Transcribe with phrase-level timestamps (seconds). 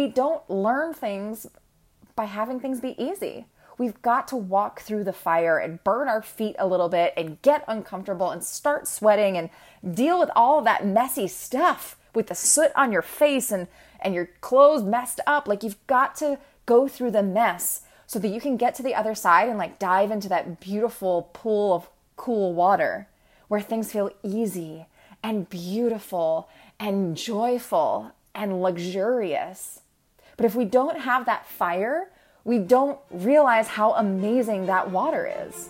[0.00, 1.46] we don't learn things
[2.16, 3.44] by having things be easy.
[3.76, 7.40] We've got to walk through the fire and burn our feet a little bit and
[7.42, 9.50] get uncomfortable and start sweating and
[9.94, 13.68] deal with all that messy stuff with the soot on your face and,
[14.00, 15.46] and your clothes messed up.
[15.46, 18.94] Like you've got to go through the mess so that you can get to the
[18.94, 23.06] other side and like dive into that beautiful pool of cool water
[23.48, 24.86] where things feel easy
[25.22, 26.48] and beautiful
[26.78, 29.80] and joyful and luxurious.
[30.40, 32.08] But if we don't have that fire,
[32.44, 35.68] we don't realize how amazing that water is.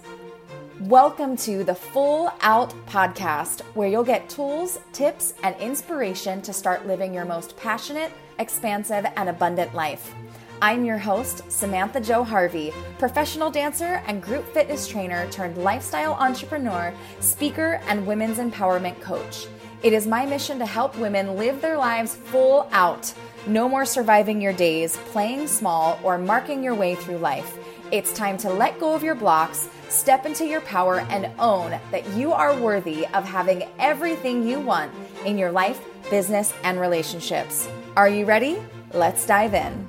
[0.83, 6.87] Welcome to the Full Out Podcast, where you'll get tools, tips, and inspiration to start
[6.87, 10.15] living your most passionate, expansive, and abundant life.
[10.62, 16.95] I'm your host, Samantha Jo Harvey, professional dancer and group fitness trainer turned lifestyle entrepreneur,
[17.18, 19.48] speaker, and women's empowerment coach.
[19.82, 23.12] It is my mission to help women live their lives full out.
[23.47, 27.57] No more surviving your days, playing small, or marking your way through life.
[27.91, 32.07] It's time to let go of your blocks, step into your power, and own that
[32.10, 34.93] you are worthy of having everything you want
[35.24, 37.66] in your life, business, and relationships.
[37.97, 38.63] Are you ready?
[38.93, 39.88] Let's dive in.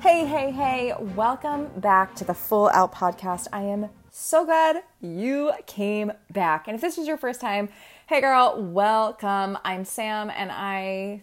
[0.00, 3.46] Hey, hey, hey, welcome back to the Full Out Podcast.
[3.52, 6.66] I am so glad you came back.
[6.66, 7.68] And if this is your first time,
[8.08, 9.56] hey girl, welcome.
[9.64, 11.22] I'm Sam and I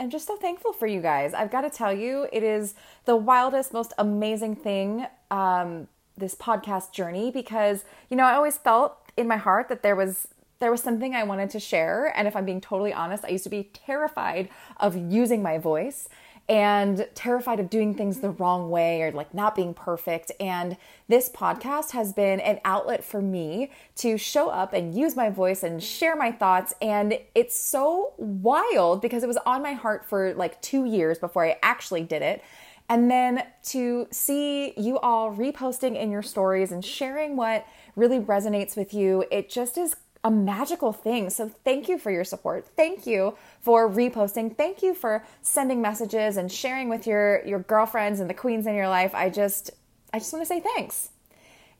[0.00, 1.34] am just so thankful for you guys.
[1.34, 2.74] I've got to tell you, it is
[3.04, 8.96] the wildest, most amazing thing, um, this podcast journey, because, you know, I always felt
[9.18, 10.28] in my heart that there was
[10.60, 12.12] there was something I wanted to share.
[12.16, 16.08] And if I'm being totally honest, I used to be terrified of using my voice
[16.50, 20.32] and terrified of doing things the wrong way or like not being perfect.
[20.40, 25.30] And this podcast has been an outlet for me to show up and use my
[25.30, 26.74] voice and share my thoughts.
[26.82, 31.46] And it's so wild because it was on my heart for like two years before
[31.46, 32.42] I actually did it.
[32.88, 38.76] And then to see you all reposting in your stories and sharing what really resonates
[38.76, 41.30] with you, it just is a magical thing.
[41.30, 42.66] So thank you for your support.
[42.76, 44.54] Thank you for reposting.
[44.54, 48.74] Thank you for sending messages and sharing with your your girlfriends and the queens in
[48.74, 49.14] your life.
[49.14, 49.70] I just
[50.12, 51.10] I just want to say thanks.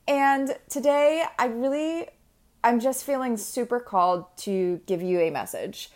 [0.07, 2.07] And today I really
[2.63, 5.91] I'm just feeling super called to give you a message.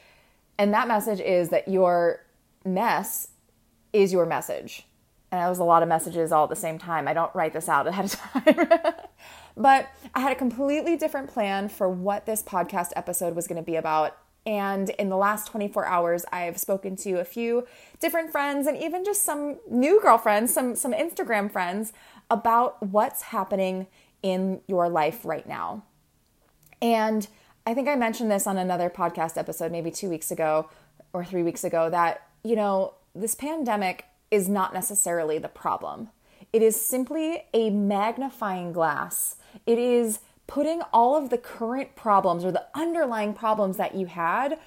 [0.57, 2.25] And that message is that your
[2.63, 3.29] mess
[3.91, 4.85] is your message.
[5.31, 7.07] And that was a lot of messages all at the same time.
[7.07, 8.11] I don't write this out ahead of
[8.45, 8.93] time.
[9.57, 13.65] But I had a completely different plan for what this podcast episode was going to
[13.65, 14.17] be about.
[14.45, 17.65] And in the last 24 hours, I've spoken to a few
[17.99, 21.93] different friends and even just some new girlfriends, some, some Instagram friends
[22.29, 23.87] about what's happening
[24.21, 25.83] in your life right now.
[26.81, 27.27] And
[27.65, 30.69] I think I mentioned this on another podcast episode, maybe two weeks ago
[31.13, 36.09] or three weeks ago, that, you know, this pandemic is not necessarily the problem.
[36.55, 39.35] It is simply a magnifying glass
[39.65, 44.57] it is putting all of the current problems or the underlying problems that you had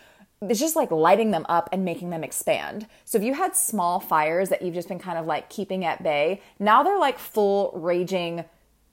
[0.42, 2.86] it's just like lighting them up and making them expand.
[3.04, 6.04] So if you had small fires that you've just been kind of like keeping at
[6.04, 8.44] bay, now they're like full raging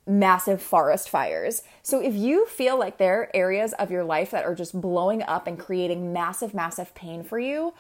[0.08, 1.62] massive forest fires.
[1.84, 5.22] So if you feel like there are areas of your life that are just blowing
[5.22, 7.76] up and creating massive massive pain for you,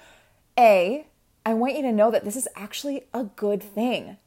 [0.59, 1.07] A,
[1.43, 4.17] I want you to know that this is actually a good thing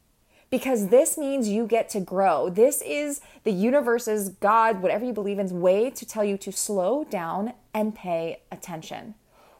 [0.49, 2.49] because this means you get to grow.
[2.49, 7.03] This is the universe's God, whatever you believe in, way to tell you to slow
[7.03, 9.15] down and pay attention.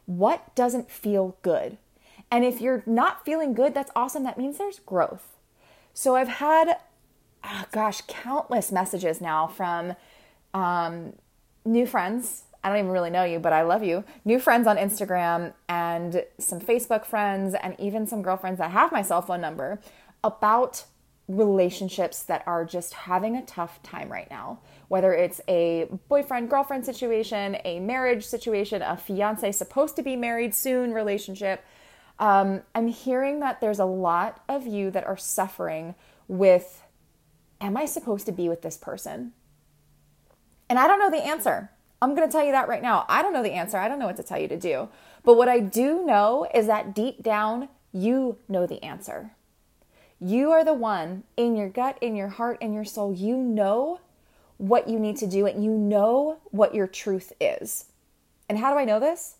[0.06, 1.78] What doesn't feel good?
[2.32, 4.24] And if you're not feeling good, that's awesome.
[4.24, 5.38] That means there's growth.
[5.94, 6.78] So I've had,
[7.44, 9.96] oh gosh, countless messages now from
[10.54, 11.14] um,
[11.66, 12.44] new friends.
[12.64, 14.04] I don't even really know you, but I love you.
[14.26, 19.02] New friends on Instagram and some Facebook friends, and even some girlfriends that have my
[19.02, 19.80] cell phone number
[20.24, 20.86] about
[21.28, 24.60] relationships that are just having a tough time right now.
[24.88, 30.56] Whether it's a boyfriend girlfriend situation, a marriage situation, a fiance supposed to be married
[30.56, 31.64] soon relationship.
[32.18, 35.96] Um, I'm hearing that there's a lot of you that are suffering
[36.28, 36.84] with
[37.62, 39.34] Am I supposed to be with this person?
[40.70, 41.72] And I don't know the answer.
[42.02, 43.06] I'm going to tell you that right now.
[43.10, 43.78] I don't know the answer.
[43.78, 44.88] I don't know what to tell you to do.
[45.24, 49.32] But what I do know is that deep down, you know the answer.
[50.20, 53.14] You are the one in your gut, in your heart, in your soul.
[53.14, 54.02] You know
[54.58, 57.86] what you need to do and you know what your truth is.
[58.50, 59.36] And how do I know this?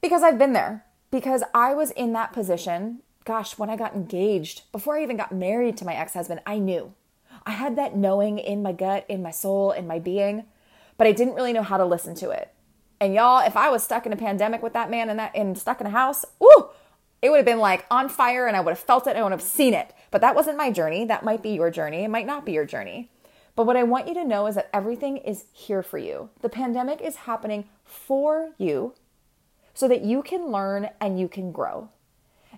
[0.00, 0.86] Because I've been there.
[1.10, 3.00] Because I was in that position.
[3.26, 6.58] Gosh, when I got engaged, before I even got married to my ex husband, I
[6.58, 6.94] knew.
[7.44, 10.44] I had that knowing in my gut, in my soul, in my being,
[10.96, 12.52] but I didn't really know how to listen to it.
[13.00, 15.58] And y'all, if I was stuck in a pandemic with that man and that and
[15.58, 16.68] stuck in a house, ooh,
[17.22, 19.22] it would have been like on fire and I would have felt it and I
[19.22, 19.94] would have seen it.
[20.10, 21.04] But that wasn't my journey.
[21.04, 22.04] That might be your journey.
[22.04, 23.10] It might not be your journey.
[23.54, 26.30] But what I want you to know is that everything is here for you.
[26.40, 28.94] The pandemic is happening for you
[29.72, 31.90] so that you can learn and you can grow.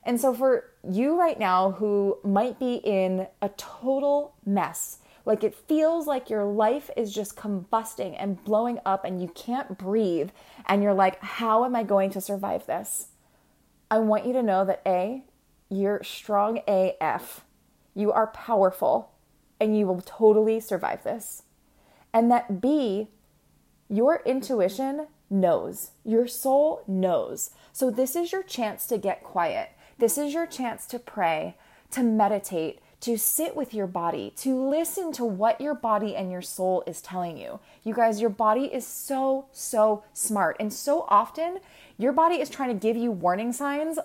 [0.05, 5.55] And so, for you right now who might be in a total mess, like it
[5.55, 10.31] feels like your life is just combusting and blowing up and you can't breathe,
[10.67, 13.09] and you're like, how am I going to survive this?
[13.95, 15.23] I want you to know that A,
[15.71, 17.45] you're strong AF.
[17.95, 19.13] You are powerful
[19.61, 21.45] and you will totally survive this.
[22.13, 23.07] And that B,
[23.89, 27.51] your intuition knows, your soul knows.
[27.73, 29.71] So, this is your chance to get quiet.
[29.99, 31.57] This is your chance to pray,
[31.93, 36.41] to meditate, to sit with your body, to listen to what your body and your
[36.41, 37.61] soul is telling you.
[37.83, 40.57] You guys, your body is so, so smart.
[40.59, 41.59] And so often,
[41.99, 43.99] your body is trying to give you warning signs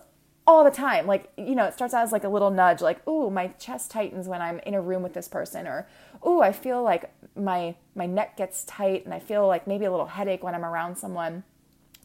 [0.46, 1.07] all the time.
[1.07, 3.90] Like, you know, it starts out as like a little nudge, like, ooh, my chest
[3.90, 5.88] tightens when I'm in a room with this person, or
[6.28, 9.92] ooh, I feel like my my neck gets tight and I feel like maybe a
[9.92, 11.46] little headache when I'm around someone.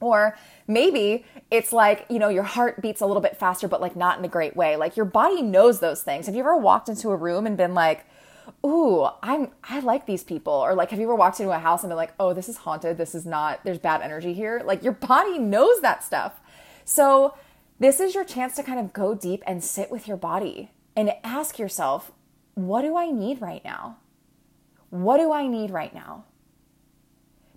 [0.01, 0.37] Or
[0.67, 4.19] maybe it's like, you know, your heart beats a little bit faster, but like not
[4.19, 4.77] in a great way.
[4.77, 6.27] Like your body knows those things.
[6.27, 8.05] Have you ever walked into a room and been like,
[8.65, 10.53] ooh, I'm I like these people.
[10.53, 12.59] Or like have you ever walked into a house and been like, oh, this is
[12.59, 14.63] haunted, this is not, there's bad energy here?
[14.65, 16.41] Like your body knows that stuff.
[16.85, 17.35] So
[17.79, 21.13] this is your chance to kind of go deep and sit with your body and
[21.23, 22.13] ask yourself,
[22.55, 23.99] what do I need right now?
[24.91, 26.25] What do I need right now?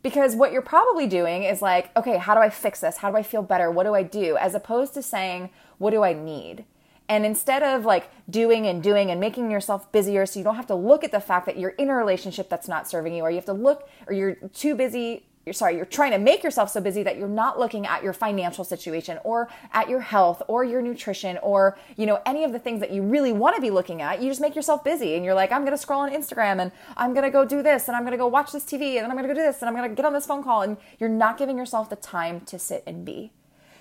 [0.04, 2.98] Because what you're probably doing is like, okay, how do I fix this?
[2.98, 3.70] How do I feel better?
[3.72, 4.38] What do I do?
[4.38, 6.66] As opposed to saying, what do I need?
[7.10, 10.68] And instead of like doing and doing and making yourself busier so you don't have
[10.68, 13.30] to look at the fact that you're in a relationship that's not serving you, or
[13.30, 16.70] you have to look, or you're too busy you're sorry, you're trying to make yourself
[16.70, 20.66] so busy that you're not looking at your financial situation or at your health or
[20.66, 23.70] your nutrition or, you know, any of the things that you really want to be
[23.70, 24.22] looking at.
[24.22, 26.74] You just make yourself busy and you're like, I'm going to scroll on Instagram and
[26.98, 29.06] I'm going to go do this and I'm going to go watch this TV and
[29.06, 30.44] then I'm going to go do this and I'm going to get on this phone
[30.44, 33.32] call and you're not giving yourself the time to sit and be.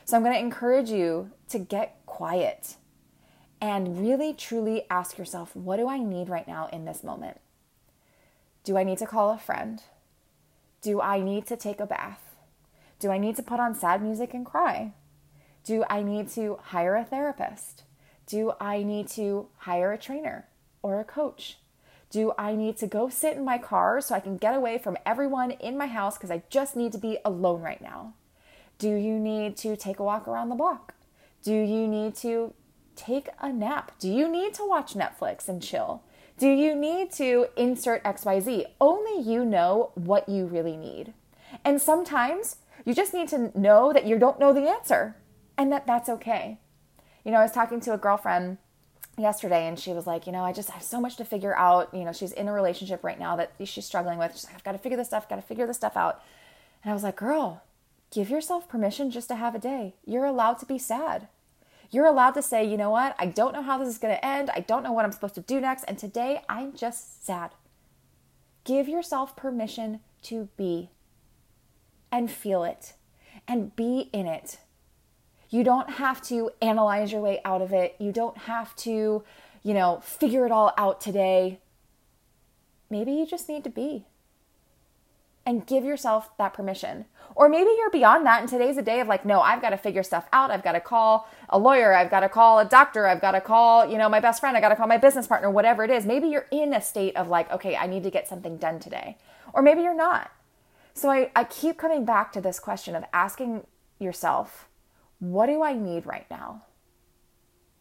[0.04, 2.76] So I'm going to encourage you to get quiet
[3.60, 7.40] and really truly ask yourself, what do I need right now in this moment?
[8.62, 9.82] Do I need to call a friend?
[10.86, 12.36] Do I need to take a bath?
[13.00, 14.92] Do I need to put on sad music and cry?
[15.64, 17.82] Do I need to hire a therapist?
[18.28, 20.46] Do I need to hire a trainer
[20.82, 21.56] or a coach?
[22.08, 24.96] Do I need to go sit in my car so I can get away from
[25.04, 28.14] everyone in my house because I just need to be alone right now?
[28.78, 30.94] Do you need to take a walk around the block?
[31.42, 32.54] Do you need to
[32.94, 33.90] take a nap?
[33.98, 36.04] Do you need to watch Netflix and chill?
[36.38, 38.66] Do you need to insert XYZ?
[38.78, 41.14] Only you know what you really need.
[41.64, 45.16] And sometimes you just need to know that you don't know the answer
[45.56, 46.58] and that that's okay.
[47.24, 48.58] You know, I was talking to a girlfriend
[49.16, 51.92] yesterday and she was like, you know, I just have so much to figure out.
[51.94, 54.32] You know, she's in a relationship right now that she's struggling with.
[54.32, 56.22] She's like, I've got to figure this stuff, got to figure this stuff out.
[56.84, 57.62] And I was like, girl,
[58.12, 59.94] give yourself permission just to have a day.
[60.04, 61.28] You're allowed to be sad.
[61.90, 63.14] You're allowed to say, you know what?
[63.18, 64.50] I don't know how this is going to end.
[64.54, 65.84] I don't know what I'm supposed to do next.
[65.84, 67.52] And today I'm just sad.
[68.64, 70.90] Give yourself permission to be
[72.10, 72.94] and feel it
[73.46, 74.58] and be in it.
[75.48, 77.94] You don't have to analyze your way out of it.
[77.98, 79.22] You don't have to,
[79.62, 81.60] you know, figure it all out today.
[82.90, 84.06] Maybe you just need to be
[85.46, 87.04] and give yourself that permission.
[87.36, 89.76] Or maybe you're beyond that and today's a day of like, no, I've got to
[89.76, 90.50] figure stuff out.
[90.50, 91.94] I've got to call a lawyer.
[91.94, 93.06] I've got to call a doctor.
[93.06, 94.56] I've got to call, you know, my best friend.
[94.56, 96.04] I got to call my business partner, whatever it is.
[96.04, 99.18] Maybe you're in a state of like, okay, I need to get something done today.
[99.52, 100.32] Or maybe you're not.
[100.94, 103.66] So I, I keep coming back to this question of asking
[104.00, 104.68] yourself,
[105.20, 106.62] what do I need right now?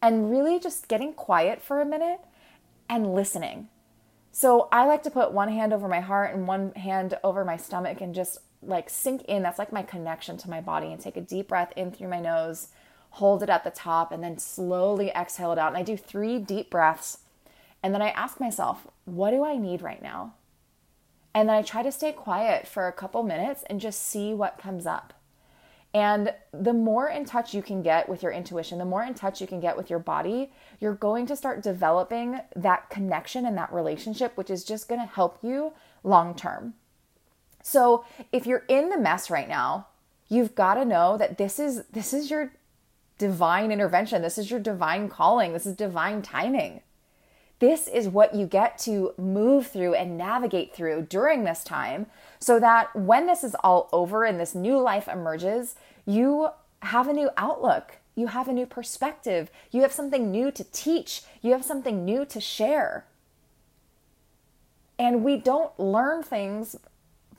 [0.01, 2.19] And really just getting quiet for a minute
[2.87, 3.69] and listening
[4.37, 7.55] so I like to put one hand over my heart and one hand over my
[7.55, 9.43] stomach and just like sink in.
[9.43, 12.19] That's like my connection to my body and take a deep breath in through my
[12.19, 12.67] nose,
[13.11, 15.69] hold it at the top, and then slowly exhale it out.
[15.69, 17.19] And I do three deep breaths.
[17.81, 20.33] And then I ask myself, what do I need right now?
[21.33, 24.57] And then I try to stay quiet for a couple minutes and just see what
[24.57, 25.13] comes up.
[25.95, 29.39] And the more in touch you can get with your intuition, the more in touch
[29.39, 33.71] you can get with your body, you're going to start developing that connection and that
[33.71, 35.71] relationship, which is just going to help you
[36.03, 36.73] long term.
[37.63, 39.87] So, if you're in the mess right now,
[40.27, 42.51] you've got to know that this is this is your
[43.17, 44.21] divine intervention.
[44.21, 45.53] This is your divine calling.
[45.53, 46.81] This is divine timing.
[47.59, 52.07] This is what you get to move through and navigate through during this time
[52.39, 56.49] so that when this is all over and this new life emerges, you
[56.81, 57.97] have a new outlook.
[58.15, 59.49] You have a new perspective.
[59.71, 61.21] You have something new to teach.
[61.41, 63.05] You have something new to share.
[64.99, 66.75] And we don't learn things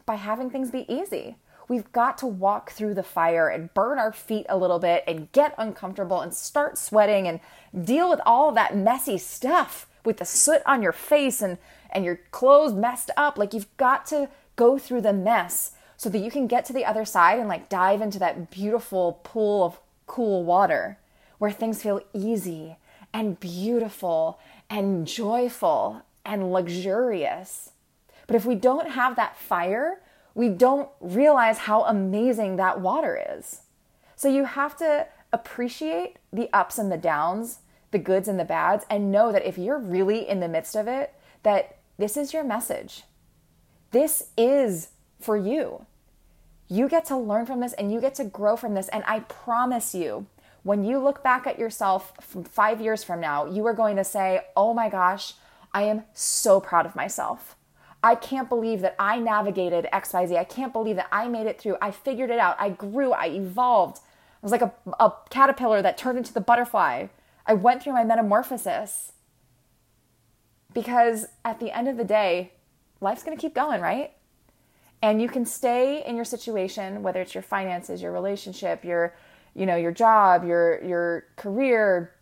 [0.05, 1.37] by having things be easy.
[1.69, 5.33] We've got to walk through the fire and burn our feet a little bit and
[5.33, 7.41] get uncomfortable and start sweating and
[7.85, 11.59] deal with all that messy stuff with the soot on your face and,
[11.91, 13.37] and your clothes messed up.
[13.37, 16.85] Like you've got to go through the mess so that you can get to the
[16.85, 20.99] other side and like dive into that beautiful pool of cool water
[21.39, 22.77] where things feel easy
[23.13, 24.39] and beautiful
[24.71, 27.71] and joyful and luxurious.
[28.27, 30.01] But if we don't have that fire,
[30.35, 33.63] we don't realize how amazing that water is.
[34.17, 37.61] So you have to appreciate the ups and the downs,
[37.97, 40.87] the goods and the bads, and know that if you're really in the midst of
[40.87, 43.05] it, that this is your message.
[43.91, 44.89] This is
[45.19, 45.87] for you.
[46.69, 48.89] You get to learn from this and you get to grow from this.
[48.89, 50.27] And I promise you,
[50.63, 54.05] when you look back at yourself from five years from now, you are going to
[54.05, 55.33] say, Oh my gosh,
[55.73, 57.57] I am so proud of myself.
[58.03, 60.37] I can't believe that I navigated XYZ.
[60.37, 61.77] I can't believe that I made it through.
[61.81, 62.57] I figured it out.
[62.59, 63.13] I grew.
[63.13, 63.99] I evolved.
[63.99, 64.03] I
[64.43, 67.07] was like a, a caterpillar that turned into the butterfly.
[67.47, 69.13] I went through my metamorphosis.
[70.75, 72.53] Because at the end of the day,
[73.01, 74.13] life's going to keep going, right?
[75.01, 79.15] And you can stay in your situation, whether it's your finances, your relationship, your,
[79.55, 82.15] you know, your job, your your career,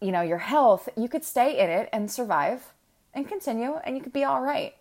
[0.00, 0.88] you know, your health.
[0.96, 2.72] You could stay in it and survive
[3.12, 4.74] and continue and you could be all right.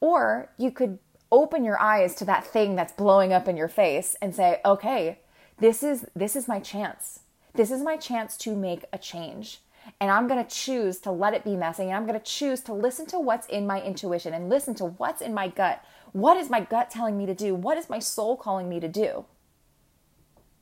[0.00, 0.98] Or you could
[1.30, 5.18] open your eyes to that thing that's blowing up in your face and say, "Okay,
[5.58, 7.20] this is this is my chance.
[7.54, 9.60] This is my chance to make a change."
[9.98, 11.84] And I'm going to choose to let it be messy.
[11.84, 14.84] And I'm going to choose to listen to what's in my intuition and listen to
[14.84, 15.82] what's in my gut.
[16.12, 17.54] What is my gut telling me to do?
[17.54, 19.24] What is my soul calling me to do?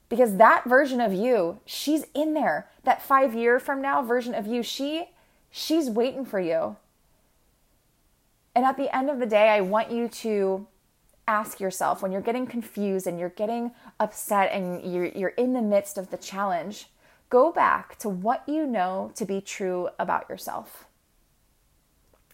[0.08, 2.70] Because that version of you, she's in there.
[2.84, 5.10] That 5 year from now version of you, she
[5.50, 6.76] she's waiting for you.
[8.54, 10.66] And at the end of the day, I want you to
[11.28, 13.70] ask yourself when you're getting confused and you're getting
[14.00, 16.86] upset and you're, you're in the midst of the challenge,
[17.30, 20.86] go back to what you know to be true about yourself.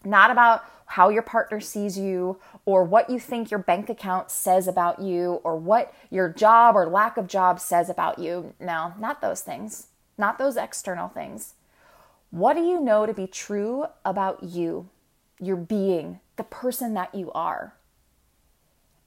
[0.03, 4.67] Not about how your partner sees you or what you think your bank account says
[4.67, 8.53] about you or what your job or lack of job says about you.
[8.59, 9.87] No, not those things,
[10.17, 11.55] not those external things.
[12.31, 14.89] What do you know to be true about you?
[15.39, 17.74] your being, the person that you are.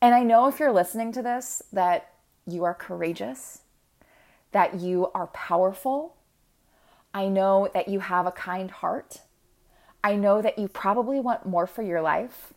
[0.01, 2.13] And I know if you're listening to this that
[2.47, 3.63] you are courageous,
[4.53, 6.17] that you are powerful.
[7.13, 9.21] I know that you have a kind heart.
[10.05, 12.53] I know that you probably want more for your life.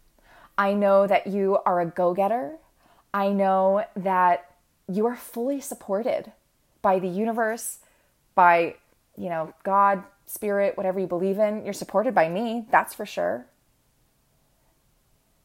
[0.58, 2.58] I know that you are a go getter.
[3.14, 4.56] I know that
[4.88, 6.32] you are fully supported
[6.82, 7.80] by the universe,
[8.36, 8.76] by,
[9.18, 11.64] you know, God, spirit, whatever you believe in.
[11.64, 13.48] You're supported by me, that's for sure.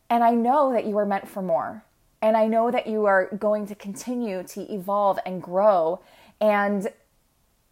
[0.08, 1.84] And I know that you are meant for more.
[2.22, 6.00] And I know that you are going to continue to evolve and grow
[6.40, 6.88] and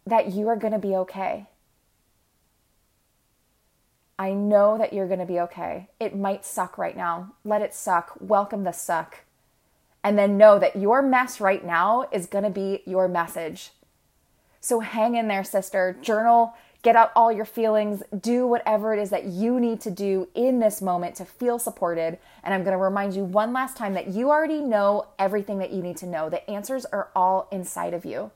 [0.05, 1.47] that you are going to be okay.
[4.17, 5.89] I know that you're going to be okay.
[5.99, 7.33] It might suck right now.
[7.43, 8.13] Let it suck.
[8.19, 9.23] Welcome the suck.
[10.03, 13.71] And then know that your mess right now is going to be your message.
[14.61, 15.97] So hang in there, sister.
[16.01, 16.53] Journal
[16.85, 20.59] get out all your feelings, do whatever it is that you need to do in
[20.59, 22.19] this moment to feel supported.
[22.43, 25.71] And I'm going to remind you one last time that you already know everything that
[25.71, 26.29] you need to know.
[26.29, 28.29] The answers are all inside of you.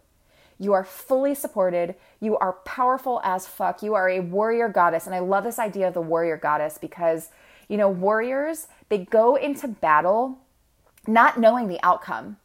[0.57, 1.93] You are fully supported.
[2.19, 3.83] You are powerful as fuck.
[3.83, 5.05] You are a warrior goddess.
[5.05, 7.29] And I love this idea of the warrior goddess because,
[7.67, 10.39] you know, warriors, they go into battle
[11.05, 12.37] not knowing the outcome,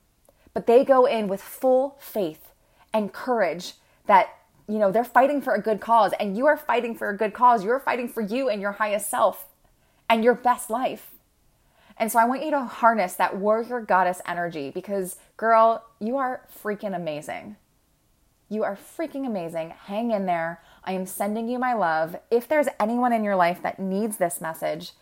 [0.53, 2.53] but they go in with full faith
[2.93, 3.73] and courage
[4.07, 4.37] that
[4.69, 7.35] you know, they're fighting for a good cause and you are fighting for a good
[7.35, 7.65] cause.
[7.65, 9.47] You're fighting for you and your highest self
[10.09, 11.11] and your best life.
[11.97, 16.47] And so I want you to harness that warrior goddess energy because, girl, you are
[16.63, 17.57] freaking amazing.
[18.49, 19.71] You are freaking amazing.
[19.71, 20.61] Hang in there.
[20.83, 22.17] I am sending you my love.
[22.31, 24.93] If there's anyone in your life that needs this message,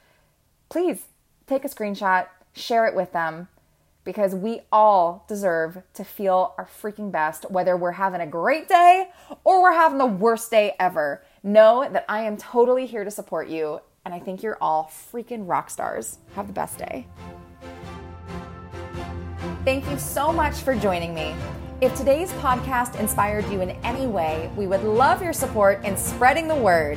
[0.68, 1.06] please
[1.46, 3.48] take a screenshot, share it with them
[4.04, 9.10] because we all deserve to feel our freaking best, whether we're having a great day
[9.44, 11.24] or we're having the worst day ever.
[11.42, 15.48] Know that I am totally here to support you, and I think you're all freaking
[15.48, 16.18] rock stars.
[16.34, 17.06] Have the best day.
[19.64, 21.34] Thank you so much for joining me.
[21.80, 26.46] If today's podcast inspired you in any way, we would love your support in spreading
[26.46, 26.96] the word